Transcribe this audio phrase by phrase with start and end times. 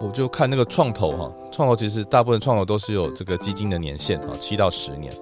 [0.00, 5.14] 我就看那个创投哈，创投其实大部分创投都是有这个基金的年限啊，七到十年，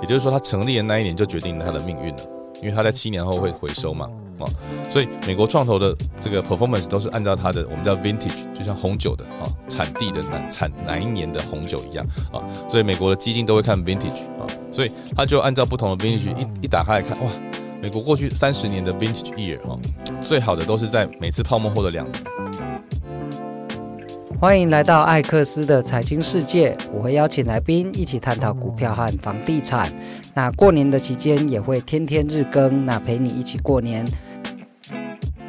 [0.00, 2.22] 也就是说它成立的那一年就决定了它的命运了，
[2.62, 4.08] 因为它在七年后会回收嘛
[4.38, 4.46] 啊，
[4.88, 17.30] 所以美国创投的这个 performance 都是按照它的我们叫 vintage，就像红酒的啊产地的哪产哪一年的红酒一样啊，所以美国的基金都会看 vintage 啊，所以它就按照不同的 vintage 一一打开来看哇，
[17.82, 19.76] 美国过去三十年的 vintage year 啊，
[20.22, 22.24] 最好的都是在每次泡沫后的两年。
[24.40, 29.92] 欢迎来到艾克斯的财经世界，我会邀请来宾一起探讨股票和房地产。
[30.32, 34.02] 那过年的期间也会天天日更，那陪你一起过年。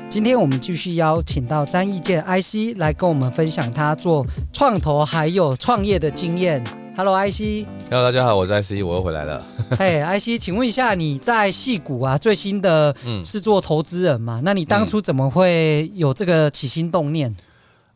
[0.09, 6.61] 今天我们继续邀请到詹益鉴 IC 来跟我们分享他做创投还有创业的经验。
[6.97, 7.65] Hello，IC。
[7.89, 9.41] Hello，大家好，我是 IC，我又回来了。
[9.79, 14.41] 嘿，IC，请问一下，你在戏股啊，最新的是做投资人嘛？
[14.41, 17.33] 嗯、那你当初怎么会有这个起心动念？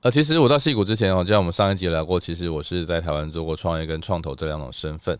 [0.05, 5.19] 呃，其实我到矽谷之前哦，就像我们上一集聊过，其实我是在台湾做过创业跟创投这两种身份。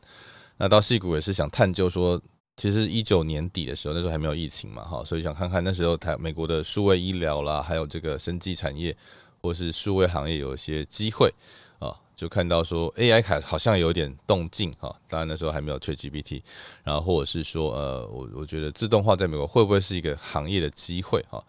[0.57, 2.21] 那到矽谷也是想探究说，
[2.55, 8.95] 其实一九年底的时候，那时候还没有疫情嘛，哈，所以想看看那时候台美国的数位医疗啦，还有这个生技产业
[9.41, 11.33] 或是数位行业有一些机会
[11.79, 14.95] 啊，就看到说 AI 卡好像有点动静哈。
[15.09, 16.43] 当然那时候还没有吹 GPT，
[16.83, 21.43] 然后或者是说呃，我我觉得自动化在美国会不会是一个行业的机会哈？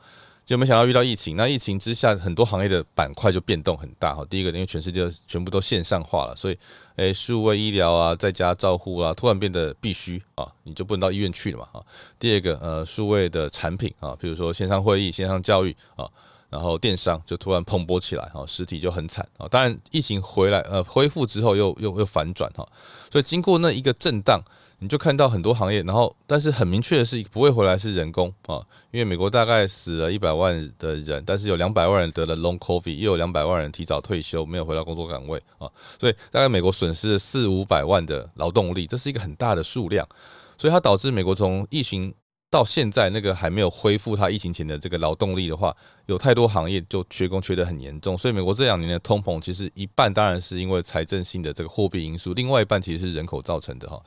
[0.46, 4.24] 就没想到遇到疫情，那疫情之下，很多行业的板块就变动很大哈。
[4.30, 6.56] 第一个，因为全世界全部都线上化了，所以，
[6.94, 11.84] 诶，数位医疗啊，在家照护啊，突然变得必须啊，你就不能到医院去了嘛哈。
[12.16, 16.08] 第二个，呃，数位的产品啊，比如说线上会议、线上教育啊，
[16.48, 19.48] 然后电商就突然蓬勃起来哈，实体就很惨啊。
[19.48, 22.64] 当然，疫情回来呃恢复之后又又又反转哈，
[23.10, 24.40] 所以经过那一个震荡。
[24.78, 28.60] 你就看到很多行业，然后但是很明确的是不会回来是人工啊，
[28.90, 35.66] 因为美国大概死了一百万的人，但是有两百万人得了 Long COVID，又有两百万人提早退休，没有回到工作岗位啊，
[35.98, 40.06] 所以大概美国损失了四五百万的劳动力，这是一个很大的数量，
[40.58, 42.12] 所以它导致美国从疫情
[42.50, 45.74] 到现在那个还没有恢复它疫情前的这个劳动力的话，
[46.04, 53.98] 有太多行业就缺工缺得很严重，所以美国这两年的通膨其实一半当然是因为财政性的这个货币因素，另外一半其实是人口造成的哈。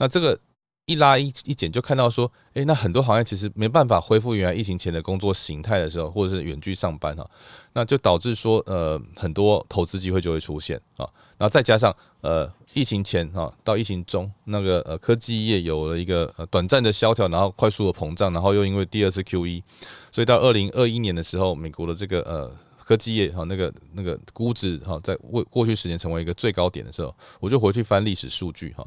[0.00, 0.38] 那这个
[0.86, 7.30] 一拉一一减，就看到说，诶，那很多行业其实没办法恢复原来疫情前的工作形态的时候，或者是远距上班哈，
[7.74, 11.06] 那就导致说，呃，很多投资机会就会出现啊。
[11.36, 19.62] 然后再加上，呃，疫情前哈到疫情中，那个呃科技业有了一个呃短暂的萧条，然后快速的膨胀，然后又因为第二次 QE，
[20.10, 28.84] 所以到二零二一年的时候，美国的这个呃科技业哈那个那个估值哈在过过去十年成为一个最高点的时候，我就回去翻历史数据哈，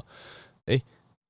[0.66, 0.82] 诶。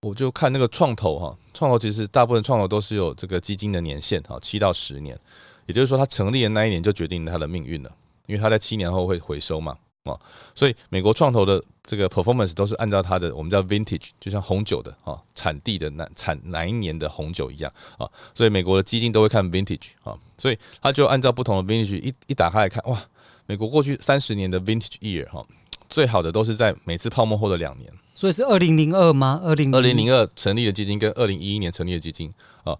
[0.04, 5.18] 我就看那个创投哈，创投其实大部分创投都是有这个基金的年限哈，七到十年，
[5.64, 7.90] 也就是说它成立的那一年就决定它的命运了，
[8.26, 10.12] 因为它在七年后会回收嘛啊，
[10.54, 23.02] 所以美国创投的这个 performance 都是按照它的我们叫 vintage，就像红酒的啊产地的哪产哪一年的红酒一样啊，所以美国的基金都会看 vintage 啊，所以它就按照不同的 vintage 一一打开来看哇，
[23.46, 25.42] 美国过去三十年的 vintage year 哈，
[25.88, 27.90] 最好的都是在每次泡沫后的两年。
[28.14, 29.40] 所以是二零零二吗？
[29.42, 32.32] 二零二零零二成立的基金跟二零一一年成立的基金
[32.62, 32.78] 啊，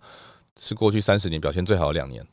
[0.61, 2.25] 是过去三十年表现最好的两年。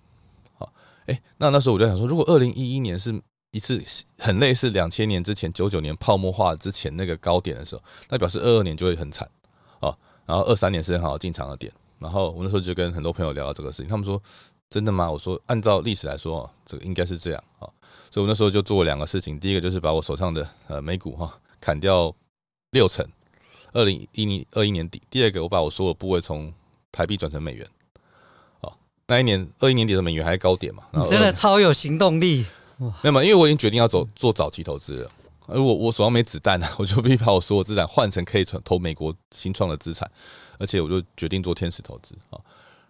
[0.59, 0.72] 好，
[1.07, 3.19] 诶，那那时候我就想说，如果二零一一年是
[3.50, 3.84] 一次
[4.19, 9.28] 很类似两千年之前九九年泡沫化之前那个高点的时候，那表示二二年就会很惨
[9.79, 9.97] 啊。
[10.28, 11.73] 然后二三年是很好进场的点。
[11.97, 14.22] 然后我那时候就跟很多朋友聊到这个事情，他们说
[14.69, 15.09] 真的吗？
[15.09, 17.66] 我说按照历史来说，这个应该是这样啊。
[18.12, 22.16] 所以我那时候就做了两个事情，第一个就是把我手上的呃美股哈砍掉。
[22.71, 23.05] 六成，
[23.73, 25.01] 二零一零二一年底。
[25.09, 26.53] 第二个，我把我所有部位从
[26.91, 27.67] 台币转成美元。
[28.61, 28.73] 哦，
[29.07, 30.83] 那一年二一年底的美元还是高点嘛？
[30.93, 32.45] 你真的超有行动力。
[32.77, 33.21] 没有嘛？
[33.23, 35.11] 因为我已经决定要走做早期投资了。
[35.47, 40.09] 而我我手上没子弹啊， 我就必须把我所有资产换成可以投美国新创的资产，
[40.57, 42.39] 而且我就决定做天使投资啊。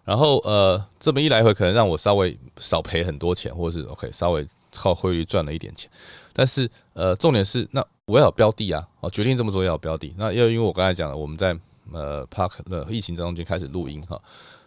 [0.03, 5.89] 然后呃，这么一来回可能让我稍微少赔很多钱，或者是 OK 稍微靠汇率赚了一点钱。
[6.33, 7.85] 但是呃，重点是那。
[8.07, 8.85] 我要有标的啊！
[8.99, 10.13] 哦，决定这么做要有标的。
[10.17, 11.57] 那又因为我刚才讲了，我们在
[11.93, 14.21] 呃 Park 的疫情当中就开始录音哈。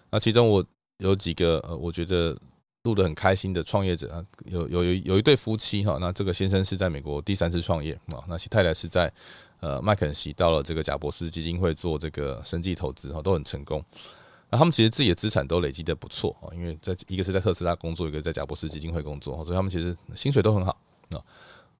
[0.08, 0.64] 那其中我
[0.96, 2.34] 有几个呃，我觉得
[2.84, 5.99] 录得很开心的创业者啊，有有有有一对夫妻哈。
[6.00, 9.12] 那这个先生是在美国第三次创业啊，那其太太是在
[9.60, 13.84] 呃麦肯锡到了这个贾伯斯基金会做这个生计投资哈，都很成功。
[14.49, 20.75] 那他们其实自己的资产都累积得不错啊，因为在一个是在特斯拉工作，一个在贾伯斯基金会工作，所以他们其实薪水都很好
[21.10, 21.20] 啊。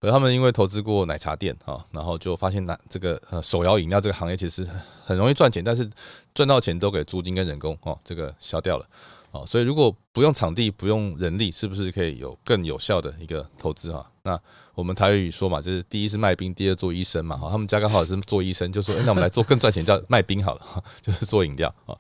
[0.05, 4.69] 而他们因为投资过奶茶店啊，然后就发现奶这个呃手摇饮料这个行业其实
[5.05, 5.89] 很容易赚钱，但是
[6.35, 8.87] 赚到钱都给租金跟人工哦，这个消掉了
[9.31, 14.07] 哦，所以如果不用场地，不用人力，是不是可以有更有效的一个投资哈？
[14.23, 14.39] 那
[14.75, 17.37] 我们台语说嘛，就是第一是卖冰，第二做医生嘛。
[17.37, 21.97] 哈，他们家刚好是做医生，就说，哎，那我们来做更赚钱，叫卖冰好了，就是做饮料啊。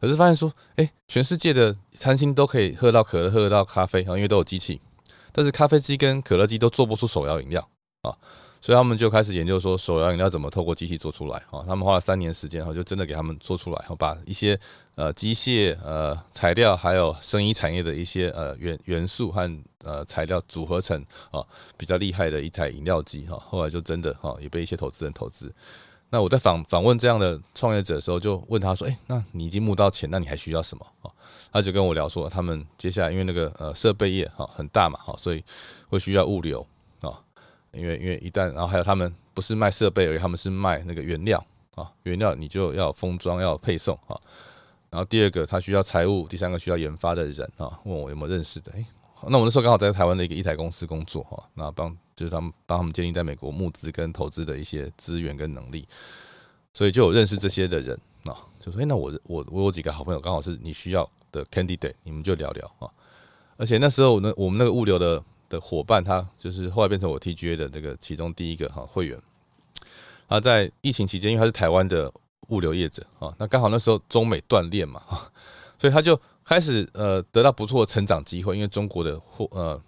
[0.00, 4.80] 可是发现说，哎，全世界的餐厅都可以喝到可乐，喝得到咖啡啊，因为都有机器，
[5.34, 7.68] 但是咖啡机跟可乐机都做不出手摇饮料
[8.02, 8.16] 啊。
[8.62, 11.62] 所以他们就开始研究说，手摇饮料怎么透过机器做出来啊？
[11.66, 14.58] 他们花了三年时间，哈，就真的给他们做出来，把一些
[14.94, 20.98] 呃机械呃材料，还有生医产业的一些呃元元素和呃材料组合成
[21.30, 21.44] 啊
[21.76, 23.36] 比较厉害的一台饮料机哈。
[23.38, 25.54] 后来就真的哈也被一些投资人投资。
[26.08, 31.10] 那我在访访问这样的创业者的时候，就问他说：“诶，那你已经募到钱，那你还需要什么？”啊，
[31.54, 35.42] 他就跟我聊说，他们接下来因为那个呃设备业哈很大嘛，哈，所以
[35.88, 36.66] 会需要物流
[37.00, 37.14] 啊。
[37.70, 41.44] 因为因为一旦，然后还有他们不是卖设备而，他们是卖那个原料
[41.76, 44.20] 啊，原料你就要封装，要配送啊。
[44.90, 48.72] 然后第二个他需要财务，第三个需要研发的人啊，问我有没有认识的？
[48.72, 48.84] 诶，
[49.28, 55.86] 那我那时候刚好在台湾的一个一台公司工作哈，那帮就是他们帮他们建立在美国募资跟投资的一些资源跟能力，
[56.72, 62.90] 所以就有认识这些的人啊，就说诶，那我我我有几个好朋友刚好是你需要的 candidate，你们就聊聊啊。
[63.56, 65.22] 而且那时候那我们那个物流的。
[65.46, 69.20] 的伙伴，他就是后来变成我 TGA 的那个其中第一个哈会员。
[70.26, 72.10] 啊，在疫情期间，因为他是台湾的
[72.48, 75.02] 物流业者啊，那刚好那时候中美断链嘛，
[75.78, 79.80] 所以他就开始呃得到不错的成长机会，因为中国的货呃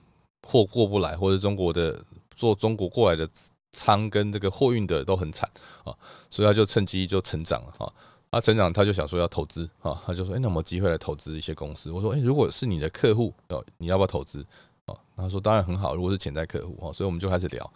[0.46, 2.04] 货过不来，或者中国的
[2.36, 3.26] 做中国过来的
[3.72, 5.50] 仓跟这个货运的都很惨
[5.84, 5.92] 啊，
[6.30, 7.92] 所以他就趁机就成长了哈。
[8.36, 11.90] 他成长，他就想说要投资啊，他就说哎，那有没有机会来投资一些公司？
[11.90, 14.44] 我说哎，如果是你的客户哦，你要不要投资？
[14.84, 17.72] 哦，他说当然很好，如果是潜在客户哦，所以我们就开始聊，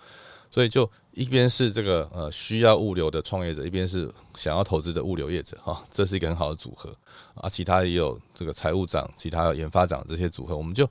[0.50, 6.94] 所以就一边是这个呃需要物流的创业者，一边是想要投资的物流业者哈，这是一个很好的组合
[7.34, 7.48] 啊。
[7.48, 10.86] 其他也有这个财务长、其他研发长这些组合，我们就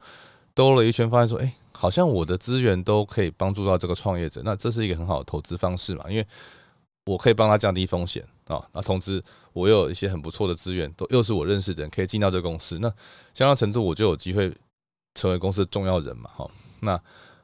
[0.56, 6.28] 兜了一圈，发现说，哎，好像我的资源都可以帮助到这个创业者，那这是一个很好的投资方式嘛，因为
[7.06, 9.24] 我可以帮他降低风险啊，那同时
[9.54, 12.90] 我又有一些很不错的资源，都又是我认识的人，可以进到这个公司，那
[13.34, 14.54] 相当程度我就有机会。
[15.16, 16.50] 成为公司的重要人嘛，哈，
[16.82, 16.98] 那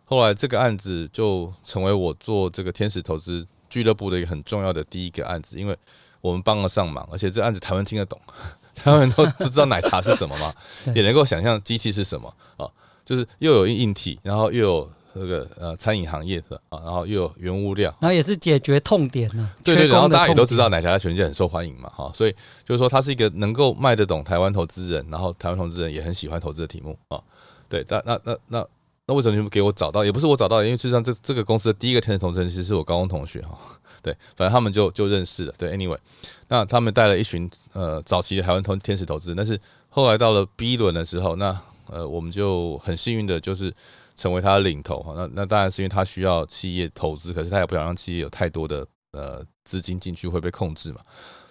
[0.05, 5.75] 后来这个案子就成为我做这个天使投资俱乐部的一个很重要的第一个案子，因为
[6.21, 8.21] 我们帮了上忙，而且这案子台湾听得懂，
[8.75, 10.53] 台湾人都知道奶茶是什么嘛，
[10.95, 12.69] 也能够想象机器是什么啊，
[13.03, 22.35] 就是又有硬体，然后又有这个呃餐饮行业的啊，然后又有原物料，然后也是解决痛点呢，对对，然后大家也都知道奶茶在全世界很受欢迎嘛，哈，所以
[22.65, 27.19] 就是说它是一个能够卖得懂台湾投资人，然后台湾投资人也很喜欢投资的题目啊。
[27.69, 28.67] 对，那那那那
[29.07, 30.03] 那为什么你们给我找到？
[30.03, 33.57] 也不是我找到，因为事实上这这个公司的第一个天使投资人其实是我高中同学哈。
[34.03, 35.53] 对，反正他们就就认识了。
[35.57, 35.97] 对，anyway，
[36.47, 39.59] 那他们带了一群呃早期的台湾投天使投资人，但是
[39.89, 43.73] 后来到了 B 轮的时候，那呃我们就很幸运的就是
[44.15, 45.13] 成为他的领头哈。
[45.15, 51.01] 那那当然是因为他需要企业投资，可是他也不想让企业有太多的呃资金进去会被控制嘛，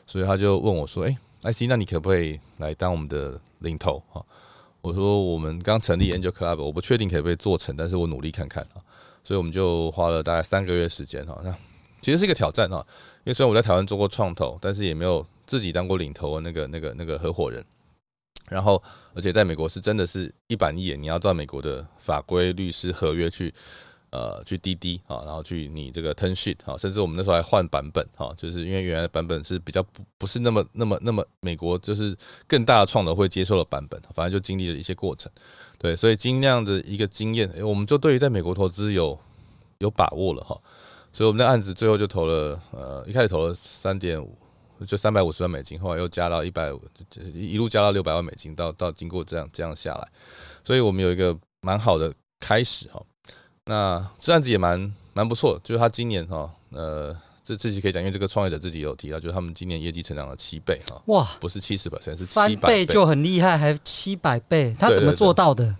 [0.06, 4.24] 所以他就问我说：“哎，IC，那你可不可以来当我们的领头哈？”
[4.80, 8.82] 我说我们刚成立 Angel Club，我不确定可不可以做成，但是我努力看看啊。
[9.24, 11.40] 所以我们就花了大概三个月时间哈。
[11.42, 11.50] 那
[12.02, 12.86] 其实是一个挑战哈，
[13.24, 17.64] 因为虽然我在台湾做过创投，但是也没有自己当过领头的那个那个那个合伙人。
[18.50, 18.82] 然后
[19.14, 23.52] 而且在美国是真的是一板一眼，你要照美国的法规、律师合约去。
[24.10, 32.16] 呃，去滴滴啊，然后去你这个 tennis 啊，甚至我们那时候还换版本哈，就是因为原来的版本是比较不不是那么那么那么美国就是
[32.46, 35.28] 更大的创投会接受的版本，反正就经历了一些过程，
[35.78, 39.18] 对，所以经那样的一个经验，我们就对于在美国投资有
[39.78, 40.56] 有把握了哈，
[41.12, 44.38] 所以我们的案子最后就投了呃，一开始投了三点五，
[44.84, 46.80] 就三百五十万美金，后来又加到一百五，
[47.34, 50.08] 一路加到六百万美金，到到经过这样这样下来，
[50.62, 53.02] 所以我们有一个蛮好的开始哈。
[53.66, 65.74] 那这案子也蛮蛮不错，就是他今年哈，呃，这自己可以讲，因为这个创业者自己有提到，就是他们今年业绩成长了七倍哈，哇，不是七十%，是七百倍，倍就很厉害，还七百倍，他怎么做到的？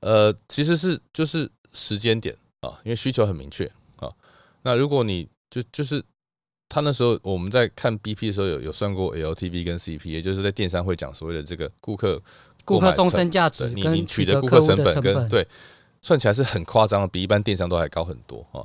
[0.00, 4.08] 呃，其实是就是时间点啊，因为需求很明确啊。
[4.62, 6.00] 那如果你就就是
[6.68, 12.20] 他那时候我们在看 BP 的时候有有算过 LTV 跟 CP，也就是在电商会讲所谓的这个顾客
[12.64, 15.46] 顾客终身价值，你你取得顾客成本跟对。
[16.00, 18.62] 算起来是很夸张的，比一般电商都还高很多啊。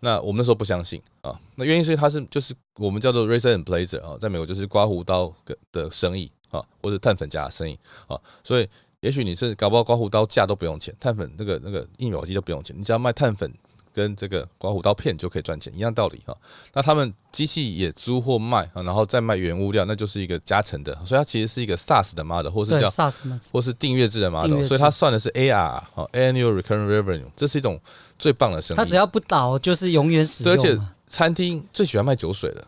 [0.00, 1.40] 那我们那时候不相信啊。
[1.54, 5.32] 那原因是他是就是我们叫做 razor and blazer 啊，在美国就是刮胡刀
[5.70, 7.78] 的生意啊，或者碳粉夹的生意
[8.08, 8.20] 啊。
[8.42, 8.68] 所以
[8.98, 13.48] 也许你是搞不好刮胡刀架都不用钱，碳粉那个那个印表机都不用钱，你只要卖碳粉
[13.92, 16.36] 跟这个刮胡刀片就可以赚钱，一样道理哈。
[16.72, 25.82] 那他们机器也租或卖啊，然后再卖原物料，那就是一个加成的，所以它其实是一个 SaaS 的 model，或是叫 SaaS，或是订阅制的 model，所以它算的是 AR
[26.12, 27.80] Annual Recurring Revenue，这是一种
[28.18, 28.76] 最棒的生意。
[28.76, 30.52] 它只要不倒，就是永远使用。
[30.52, 32.66] 而且餐厅最喜欢卖酒水了，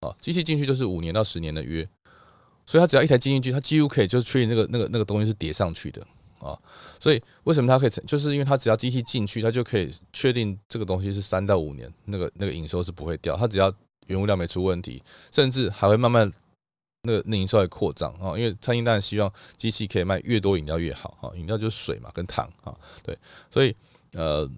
[0.00, 1.88] 啊，机器进去就是五年到十年的约，
[2.64, 6.06] 所以它只要一台机进去，它几乎可以就是确认那个那个那个东西是叠上去的。
[6.38, 6.58] 啊，
[7.00, 8.04] 所以为什么它可以成？
[8.06, 13.36] 就是因为它只要机器进去，它就可以确定这个东西是三到五年，那个那个营收是不会掉。
[13.36, 13.72] 它只要
[14.06, 15.02] 原物料没出问题，
[15.32, 16.30] 甚至还会慢慢
[17.02, 18.38] 那个那营收会扩张啊。
[18.38, 23.18] 因为餐厅当然希望机器可以卖越多饮料越好啊，饮料就是水嘛，跟糖啊，对。
[23.50, 23.74] 所以
[24.12, 24.48] 呃，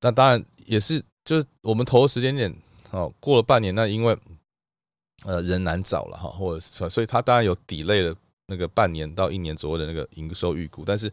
[0.00, 2.54] 那当然也是，就是我们投的时间点
[2.90, 4.16] 哦，过了半年，那因为
[5.24, 8.16] 呃人难找了哈，或者是所以它当然有 delay 了。
[8.48, 11.10] 那个半年到一年左右的那个营收预估，但是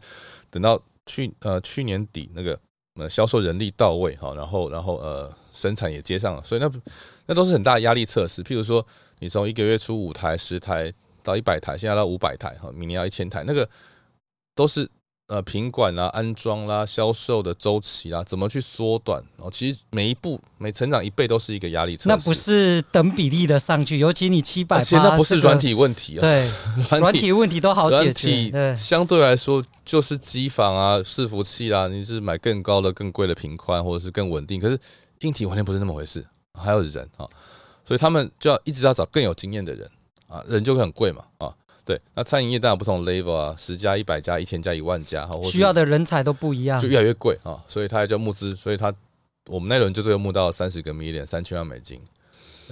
[0.50, 2.58] 等到去呃去年底那个
[2.94, 6.70] 呃销售人力到位哈，然后然后呃生产也接上了，所以那
[7.26, 8.42] 那都是很大的压力测试。
[8.42, 8.86] 譬如说，
[9.18, 13.68] 你从一个月出五台、十台到一百台，现在到五百台哈，明年要一千台，那个
[14.54, 14.90] 都是。
[15.26, 19.24] 呃，品管啦、安装啦、销售的周期啦，怎么去缩短？
[19.38, 22.08] 哦，其实每一步每成长一倍都是一个压力测试。
[22.10, 26.20] 那不是等比例的上去，尤其你七百，那不是软体问题啊。
[26.20, 26.50] 对，
[27.00, 28.50] 软体问题都好解决。
[28.50, 34.60] 对，相对来说就是机房啊、伺服器啦，你是买更高的、更贵的频宽，或者是更稳定。
[34.60, 34.78] 可是
[35.20, 37.26] 硬体完全不是那么回事，还有人啊，
[37.82, 39.90] 所以他们就要一直要找更有经验的人
[40.28, 41.54] 啊，人就会很贵嘛啊。
[41.84, 48.90] 对，那餐饮业当然有不同的 level 啊，十家、一百家、一千家、一万家，哈，需要的人才都不一样，就越来越贵啊，所以它还叫募资，所以它
[49.48, 52.00] 我们那轮就最后募到三十个 million，三千万美金，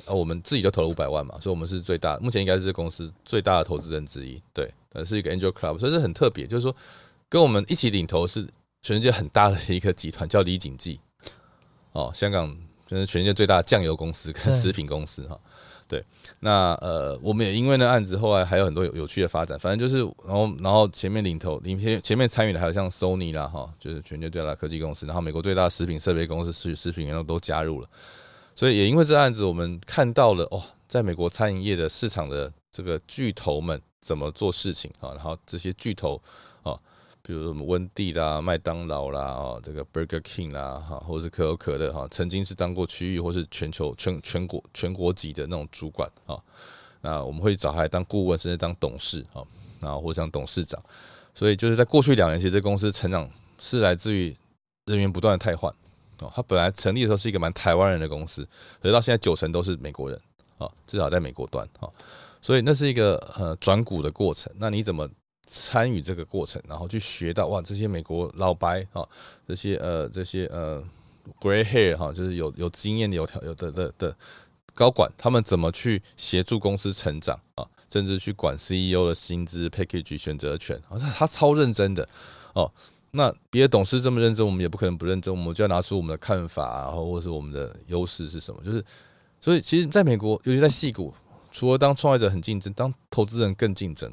[0.07, 6.75] 啊，我们自己就投了五百万嘛，所以我们是最大，目前应该是这公司最大的投资人之一，对，呃，是一个 angel club，所以是很特别，就是说
[7.29, 8.49] 跟我们一起领投是
[8.81, 10.99] 全世界很大的一个集团，叫李锦记，
[11.93, 15.39] 哦，香港就是全世界最大的酱油公司跟食品公司哈。
[15.93, 16.03] 对，
[16.41, 19.59] 那呃，我们也因为那案子，后来还有很多有有趣的发展。
[19.59, 27.89] 反正就是，然后然后前面领头，领前前面参与的还有像 Sony 啦，哈，就是全球最大科技公司，然后美国最大的食品设备公司食食品员都加入了。
[28.55, 36.19] 所以也因为这案子，我们看到了哦，在美国餐饮业的市场的这个巨头们怎么做事情啊，然后这些巨头。
[37.25, 46.37] 比如什么温蒂啦、麦当劳啦、哦这个 Burger King 啦，哈，或是可口可乐哈，曾经是当过区域或是全球全全国全国级的那种主管啊。
[47.01, 49.43] 那我们会找他来当顾问，甚至当董事啊，
[49.81, 50.83] 然后或者当董事长。
[51.33, 54.37] 所以就是在过去两年，其实这公司成长是来自于
[54.87, 55.73] 人员不断的汰换
[56.19, 56.33] 哦。
[56.35, 58.45] 他本来成立的时候是一个蛮台湾人的公司，
[58.81, 60.21] 可是到现在九成都是美国人
[60.59, 61.89] 啊，至少在美国端啊。
[62.41, 64.53] 所以那是一个呃转股的过程。
[64.59, 65.09] 那你怎么？
[65.47, 69.07] 参与这个过程，然后去学到哇，这些美国老白啊，
[69.47, 70.83] 这些呃这些呃
[71.41, 74.17] gray hair 哈，就是有有经验的有条有的的的
[74.75, 82.09] 高管，他们怎么去协助公司成长啊，甚至去管 CEO 的薪资 package 选择权啊，他他超认真的
[82.55, 82.71] 哦。
[83.15, 88.59] 那别的董事这么认真，我们也不可能不认真，我们就要拿出我们的看法，然后或是我们的优势是什么？
[88.65, 88.83] 就是
[89.39, 91.13] 所以，其实在美国，尤其在矽谷，
[91.51, 94.11] 除了当创业者很竞争，当投资人更竞争。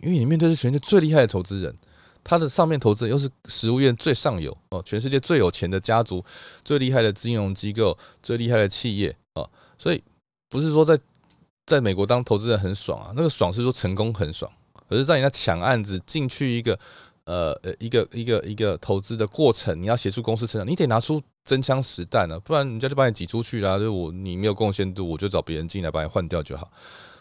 [0.00, 1.74] 因为你面对是全世界最厉害的投资人，
[2.22, 6.24] 他的上面投资人又是食物链最上游哦，全世界最有钱的家族、
[6.64, 9.48] 最厉害的金融机构、最厉害的企业哦，
[9.78, 10.02] 所以
[10.48, 10.98] 不是说在
[11.66, 14.50] 在美国当投资人很爽啊，那个爽是说成功很爽，
[14.88, 16.78] 而是在你那抢案子进去一个
[17.24, 26.70] 呃呃一个一个一个投资的过程，你要协助公司成长，你得拿出真枪实弹啊，不然人家就把你挤出去啦，就我你没有贡献度，我就找别人进来把你换掉就好。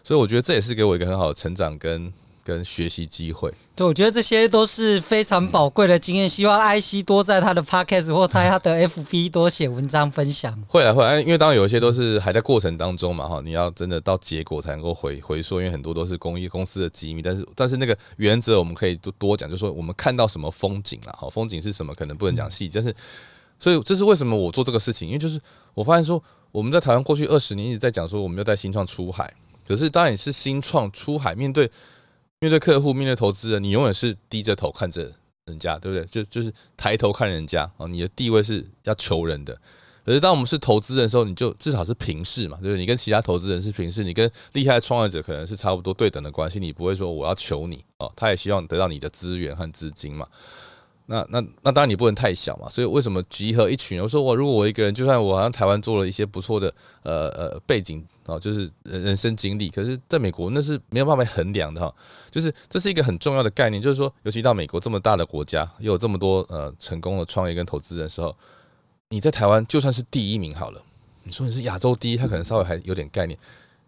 [0.04, 2.12] 所以我觉得这也是给我一个很好的成长跟。
[2.44, 6.28] 跟学习机会，对，我觉得这些都是非常宝贵的经验。
[6.28, 10.62] 希望 IC 多在他的 Podcast 或他他的 FB 多写文章分享。
[10.68, 17.22] 会来会来，因为当然有一些都是还在过程当中嘛，哈，你要真的到结果才能够回回溯，因为很多都是公益公司的机密。
[17.22, 22.94] 但是但是那个原则我们可以多多讲，就是说我们看到什么风景了，哈，风景是什么可能不能讲细节，但是
[23.58, 25.40] 所以这是为什么我做这个事情，因为就是
[25.74, 26.22] 我发现说
[26.52, 29.34] 我们在台湾过去二十年一直在讲说我们要带新创出海，
[29.66, 31.72] 可是当然也是新创出海面对。
[32.44, 35.10] 面对客户，面对投资人，你永远是低着头看着
[35.46, 36.06] 人家，对不对？
[36.08, 39.58] 就就是抬头看人家啊，你的地位是要求人的。
[40.06, 42.78] 可是当我们是投资人的时候，你就至少是平视嘛，对不对？
[42.82, 50.28] 你跟其他投资人是平视，你跟厉害的创业者可能是差不多对等的关系，你不会说我要求你哦，他也希望得到你的资源和资金嘛。
[51.14, 54.04] 那那那当然你不能太小嘛，所以为什么集合一群人？
[54.04, 61.94] 我说我如果我一个人，就算我好像台湾做了一些不错的呃呃背景啊，就是人生经历，可是在美国那是没有办法衡量的哈。
[62.32, 68.36] 就是这是一个很重要的概念，就是说，尤其到美国这么大的国家，又有这么多呃成功的创业跟投资人的时候，
[69.10, 70.82] 你在台湾就算是第一名好了，
[71.24, 73.38] 你说你是亚洲第一，他可能稍微还有点概念。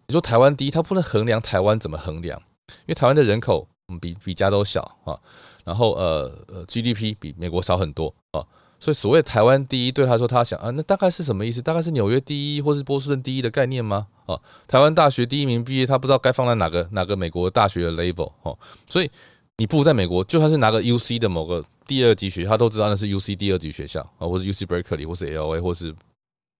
[0.06, 2.40] 你说台湾第一，他不能衡量台湾怎么衡量？
[2.68, 3.66] 因为台湾的人口
[4.00, 5.18] 比比加都小啊，
[5.66, 8.38] 然后呃呃 GDP 比美国少很多啊，
[8.78, 11.60] 所以所谓台湾第一，对他说他想啊，那大概是什么意思？
[11.60, 14.06] 大概是纽约第一或是波士顿第一的概念吗？
[14.26, 18.56] 啊，台湾大学第一名毕业，他不知道该放在哪个哪个美国大学的 label 哦，
[18.88, 19.10] 所以
[19.56, 25.92] 你不如在美国，就算是拿个 UC 的某个第二级学校，他都知道那是 UC 第二级学校啊，或是 UC Berkeley 或是 LA 或是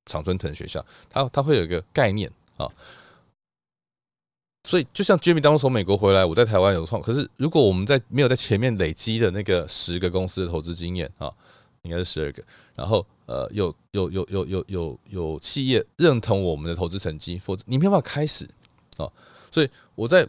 [0.07, 2.69] 常春藤学校，他他会有一个概念啊。
[4.67, 7.01] 所以，就像 Jimmy 当初从美国回来，我在台湾有创。
[7.01, 11.33] 可是，如果我们在没有在前面累积的那个十个公司的投资经验啊，
[11.83, 12.43] 应该是十二个。
[12.75, 18.45] 然后，呃，有有有有有有有企业认同我们的投资成绩，否则你没办法开始
[18.97, 19.07] 啊。
[19.53, 20.27] 所以，我在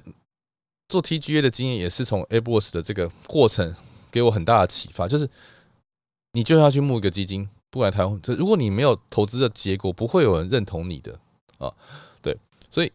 [0.88, 3.74] 做 TGA 的经验也是从 a b o s 的这个过程
[4.12, 5.28] 给我很大的启发，就是
[6.34, 11.20] 你就要去募一个基金，不管台湾，这如果你没有投资的结果，不会有人认同你的
[11.58, 11.74] 啊。
[12.22, 12.38] 对，
[12.70, 12.92] 所以。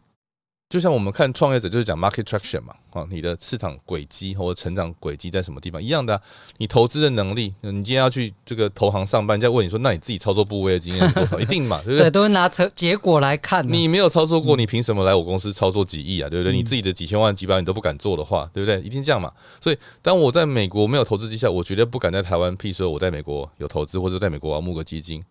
[0.72, 6.22] 就像我们看创业者，就是讲 market traction 嘛，啊，你的市场轨迹或者成长轨迹在什么地方一样的、啊，
[6.56, 11.38] 你投资的能力，你今天要去这个投行上班，人家问你说，那你自己操作部位的经验是多少？
[11.38, 11.98] 一定嘛， 对不对？
[12.04, 13.70] 对，都是拿成结果来看。
[13.70, 16.30] 你没有操作过，你凭什么来我公司操作几亿啊？
[16.30, 16.56] 对不对？
[16.56, 18.80] 你自己的几千万、几百万你都不敢做的话，对不对？
[18.80, 19.30] 一定这样嘛。
[19.60, 25.22] 所以，当我在美国没有投资绩效，我绝对不敢在台湾，譬如说我在美国有投资，或者在美国要募个基金。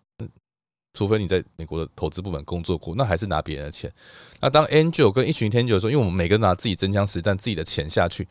[0.94, 3.92] 除非你在美国的投资部门工作过，那还是拿别人的钱。
[4.40, 8.28] 那当 Angel 跟一群天 Angel 的时候，因为我们每个人拿自己真枪实弹自己的钱下去，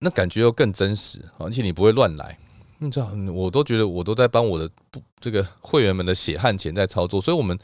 [0.00, 2.36] 那感觉又更真实，而且你不会乱来。
[2.78, 7.58] 你知道，我都觉得我都在帮我的不这个会员们的血汗钱在操作，所以我们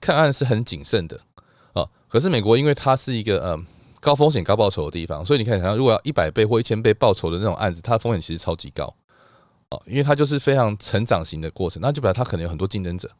[0.00, 1.18] 看案是很谨慎的
[1.72, 1.88] 啊。
[2.08, 3.64] 可是美国因为它是一个呃
[4.00, 8.94] 高风险高报酬的地方，所以你看，想如果要一百倍或一千倍报酬的那种案子，它的风险其实超级高
[9.70, 13.10] 啊，因为它就是非常成长型的过程，那就表示它可能有很多竞争者。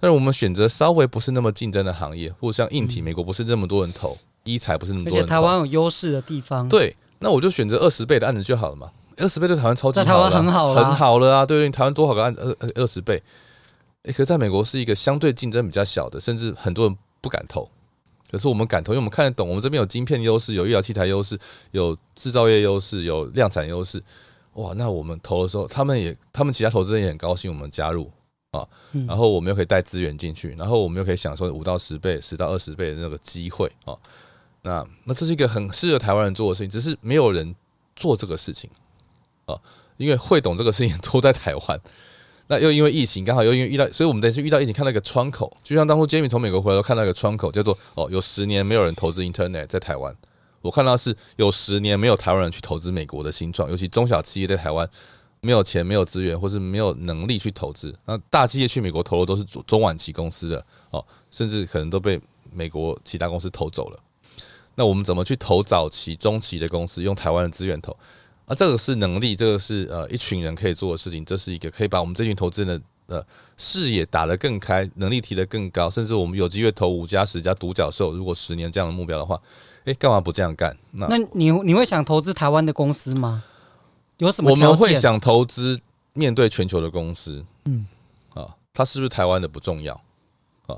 [0.00, 8.90] 但是我们选择稍微不是那么竞争的行业，或者像硬体，美国不是这么多人投，医材不是那么多人投，而且台湾有优势的地方，对，那我就选择二十倍的案子就好了嘛。
[9.16, 11.46] 二十倍对台湾超级好，在台湾很好了，很好了啊。
[11.46, 13.22] 对对，台湾多少个案子二二十倍？
[14.02, 17.68] 诶，可是在美国是一个相对竞争比较小的，甚至很多人不敢投。
[18.30, 21.38] 可是我们敢投，因为我们看得懂，我们这边有晶片优势，有医疗器材优势，
[21.70, 24.02] 有制造业优势，有量产优势。
[24.54, 28.10] 哇，那我们投的时候，他们也，他们其他投资人也很高兴我们加入。
[28.56, 28.66] 啊，
[29.06, 33.96] 然后我们又可以带资源进去，然后我们又可以享受五到十倍、十到二十倍的那个机会啊。
[34.62, 37.54] 那那这是一个很适合台湾人做的事情，只是没有人
[37.94, 38.70] 做这个事情
[39.44, 39.54] 啊，
[39.96, 41.80] 因为会懂这个事情都在台湾。
[42.46, 50.14] 那又因为疫情，刚好又因为遇到，所以我们等于是遇到疫情，看到一个窗口，就像当初 Jamie 从美国回来，看到一个窗口，叫做哦，有十年没有人投资 Internet 在台湾。
[50.60, 54.88] 我看到是有十年没有台湾人去投资美国的新创，尤其中小企业在台湾。
[55.44, 62.18] 没有钱、没有资源，或是没有能力去投资，那大企业去美国投的都是中晚期公司的哦，甚至可能都被
[62.50, 63.98] 美国其他公司投走了。
[64.74, 67.94] 那我们怎么去投早期、中期的公司，用台湾的资源投？
[68.46, 73.26] 啊，这个是能力，这个是呃一群人可以做的事情，这是一个可以把我们这群投资人的呃
[73.56, 78.12] 视野打得更开，能力提得更高，甚至我们有机会投五家、十家独角兽。
[78.12, 79.40] 如果十年这样的目标的话，
[79.84, 80.76] 诶，干嘛不这样干？
[80.92, 83.44] 那那你你会想投资台湾的公司吗？
[84.18, 84.50] 有什么？
[84.50, 85.80] 我们会想投资
[86.12, 87.86] 面对全球的公司，嗯，
[88.34, 89.94] 啊，它是不是台湾的不重要
[90.66, 90.76] 啊？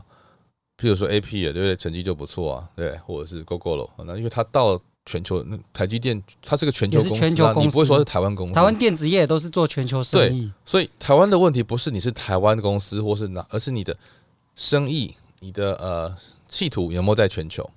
[0.79, 1.77] 譬如说 AP 啊，对不对？
[1.77, 8.55] 成绩就不错啊，对，或者是 Gogoro，那因为它到全球，那台积电它是个全球公司，全球公司，你不会说是台湾公司。
[8.55, 13.97] 台湾电子业都是做全球生意，所以台湾的问题不是你是台湾公司或是哪，而是你的
[14.55, 16.17] 生意，你的呃
[16.49, 17.69] 企图有没有在全球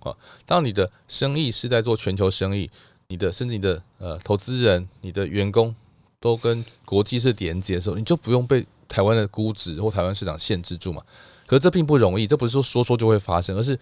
[0.00, 0.16] 啊？
[0.46, 2.70] 当你的生意是在做全球生意。
[3.12, 5.74] 你的甚至你的呃投资人、你的员工
[6.18, 11.02] 都跟国际是连接的时候，你就不用被台湾的估值或台湾市场限制住嘛。
[11.46, 13.78] 可是这并不容易，这不是说说说就会发生，而是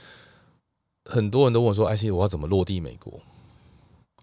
[1.05, 3.21] 很多人都问我说：“哎，我要怎么落地美国？”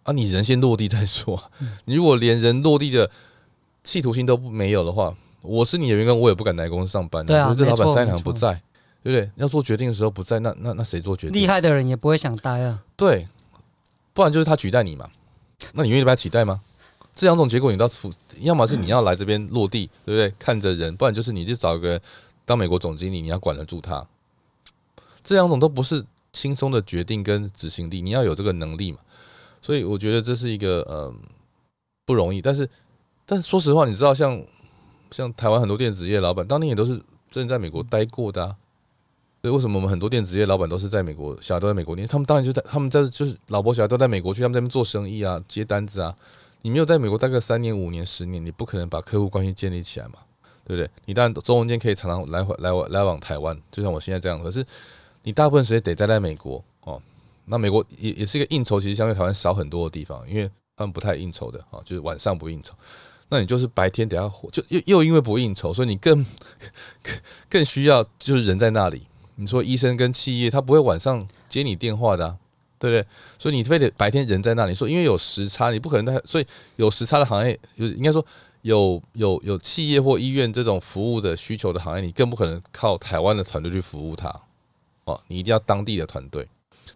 [0.03, 1.41] 啊，你人先落地再说。
[1.85, 3.09] 你如果连人落地的
[3.85, 7.25] 企图心都没有的话，我是你的员工，我也不敢来公司上班。
[7.25, 8.61] 对啊，这老板三两不在，
[9.01, 9.31] 对不对？
[9.37, 11.41] 要做决定的时候不在，那那那谁做决定？
[11.41, 12.83] 厉害的人也不会想待啊。
[12.97, 13.25] 对。
[14.17, 15.07] 不然就是他取代你嘛？
[15.75, 16.59] 那你愿意被他取代吗？
[17.13, 17.91] 这两种结果你都要，
[18.39, 20.33] 要么是你要来这边落地，对不对？
[20.39, 22.01] 看着人，不然就是你就找个
[22.43, 24.03] 当美国总经理，你要管得住他。
[25.23, 26.03] 这两种都不是
[26.33, 28.97] 轻松的决定跟执行力，你要有这个能力嘛。
[29.61, 31.13] 所以我觉得这是一个呃
[32.03, 32.41] 不容易。
[32.41, 32.67] 但是，
[33.23, 34.43] 但是说实话，你知道像
[35.11, 36.99] 像台湾很多电子业老板，当年也都是
[37.29, 38.55] 真的在美国待过的啊。
[39.41, 41.95] 所以为什么我们很多电子业老板都是在美国，小孩都在美国？
[41.95, 46.15] 因为他们当然就在他们在就是老婆小孩都在美国去，他们在那边做生意啊，接单子啊。
[46.61, 50.15] 你没有在美国待个三年、五年、十年，你不可能把客户关系建立起来嘛。
[50.65, 50.91] 对不对？
[51.05, 54.37] 你当然中间可以常常来回来往来往台湾，就像我现在这样。
[54.43, 54.65] 可是
[55.23, 57.01] 你大部分时间得待在美国哦。
[57.45, 62.73] 那美国也也是一个应酬其实相对台湾少很多的地方，因为他们不太应酬的啊，就是晚上不应酬。
[63.29, 66.21] 那你就是白天等下就又又因为不应酬，所以你更
[67.01, 67.15] 更
[67.49, 69.07] 更需要就是人在那里。
[69.37, 72.37] 你说医生跟企业他不会晚上接你电话的，
[72.77, 73.07] 对不对？
[73.39, 74.73] 所以你非得白天人在那里。
[74.73, 76.45] 说因为有时差，你不可能在，所以
[76.75, 78.23] 有时差的行业，就是应该说
[78.63, 84.29] 有有有企业或医院这种服务的需求的行业，你更不可能靠台湾的团队去服务他
[85.05, 86.47] 哦，你一定要当地的团队。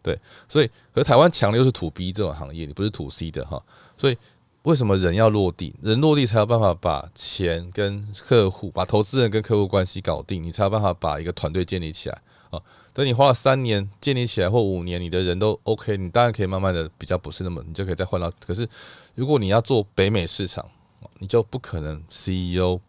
[0.04, 3.62] 对，所以和台湾强的又是 to B 这种行业，你不是土 C 的哈，
[3.98, 4.18] 所以。
[4.64, 5.74] 为什么人要落地？
[5.82, 12.62] 人落地才有办法把钱跟客户、把投资人跟客户关系搞定，你才有办法把一个团队建立起来啊。
[12.94, 18.32] 等你花了三年建立起来或五年，你的人都 OK，你当然可以慢慢的比较不是那么，你就可以再换到。
[18.46, 18.68] 可是
[19.16, 20.70] 如果你要做北美市场，
[21.18, 22.80] 你就不可能 CEO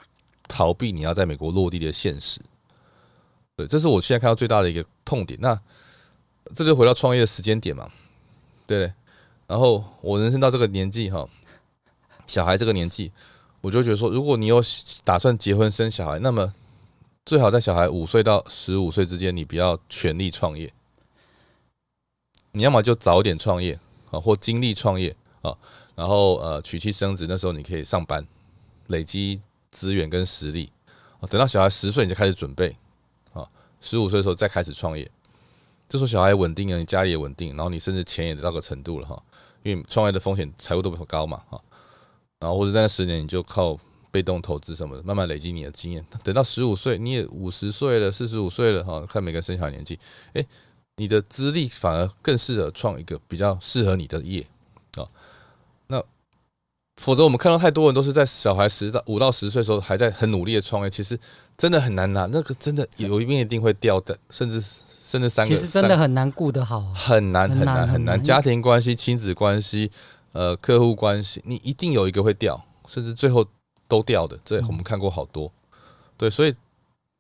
[0.46, 2.40] 逃避你要在美国落地的现实。
[3.56, 5.38] 对，这是我现在看到最大的一个痛点。
[5.40, 5.58] 那
[6.54, 7.90] 这就回到创业的时间点嘛，
[8.66, 8.92] 对。
[9.46, 11.28] 然后我人生到这个年纪哈。
[12.24, 13.12] 小孩这个年纪，
[13.60, 14.62] 我就觉得说，如果你有
[15.04, 16.50] 打算结婚生小孩，那么
[17.24, 20.72] 最好在小孩五岁到十五岁之间，你不要全力创业。
[22.50, 23.78] 你要么就早点创业
[24.10, 25.56] 啊，或经历创业啊，
[25.94, 28.26] 然后呃娶妻生子，那时候你可以上班，
[28.88, 30.70] 累积资源跟实力。
[31.30, 32.76] 等到小孩十岁，你就开始准备
[33.32, 33.48] 啊，
[33.80, 35.08] 十五岁的时候再开始创业。
[35.88, 39.22] 这时候小孩稳定了，你家里也稳定，然后你甚至钱也到个程度了哈，
[39.62, 41.60] 因为创业的风险财务都比较高嘛哈。
[42.40, 43.78] 然后或者在那十年，你就靠
[44.12, 46.04] 被动投资什么的，慢慢累积你的经验。
[46.22, 49.98] 等到十五岁，你也五十岁了，四十五岁了，哈，看每个生小孩年纪，
[50.34, 50.46] 诶，
[50.96, 54.46] 你的资历反而更适合创一个比较适合你的业
[54.96, 55.08] 啊。
[55.86, 56.00] 那
[56.96, 61.18] 否则我们看到太多人都是在小孩十到五到十岁的时候还在很努力的创业，其实
[61.56, 62.26] 真的很难拿。
[62.26, 69.90] 那个真的有一边一定会掉的，甚至甚至三个，其实真的很难顾得好，很难很难很难，家庭关系、亲子关系。
[70.34, 73.46] 呃，客户关系，你一定有一个会掉，甚至最后
[73.92, 75.52] 都掉的，这我们看过好多。
[76.16, 76.54] 对，所以，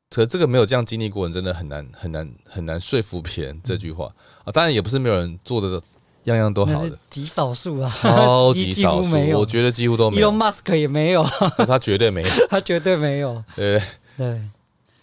[0.08, 4.10] 可这个没有这样经历过人，真的很难很难很难说服别人这句话
[4.42, 4.50] 啊。
[4.50, 5.78] 当然也不是没有人做的
[6.24, 10.30] 样样都好的，极少数啊，超 级少数，我觉得几乎都没有。
[10.32, 11.22] Elon Musk 也没有，
[11.68, 13.44] 他绝对没有， 他绝对没有。
[13.54, 13.82] 对
[14.16, 14.40] 对。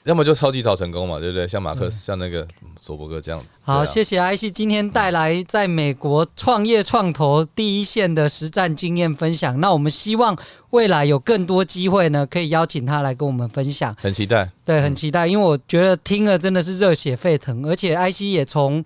[0.09, 1.47] 要么就超级早成功嘛，对不对？
[1.47, 2.45] 像马克思，像那个
[2.81, 3.59] 索伯格这样子。
[3.61, 9.59] 好，啊、谢谢 IC 今天带来在美国创业创投第一线的实战经验分享。
[9.59, 10.35] 那我们希望
[10.71, 13.95] 未来有更多机会呢，可以邀请他来跟我们分享。
[14.01, 18.83] 很期待，对，很期待，因为我觉得听了真的是热血沸腾，而且 IC 也从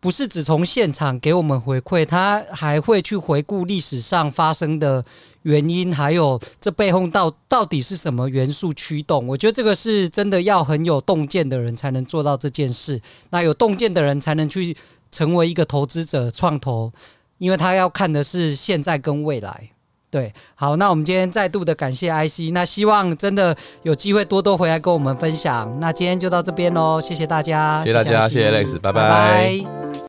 [0.00, 5.04] 不是只从现场给我们回馈，他还会去回顾历史上发生的。
[5.44, 9.26] 原因还有这背后到到底是什么元素驱动？
[9.26, 13.00] 我觉得这个是真的要很有洞见的人才能做到这件事。
[13.30, 14.76] 那有洞见的人才能去
[15.10, 16.92] 成为一个投资者创投，
[17.38, 19.70] 因为他要看的是现在跟未来。
[20.10, 25.78] 对，好，那我们今天再度的感谢 IC，那希望真的有机会多多回来跟我们分享。
[25.80, 29.02] 那今天就到这边喽，谢谢大家，谢谢大家，谢谢 Alex，拜拜。
[29.02, 29.94] 拜拜。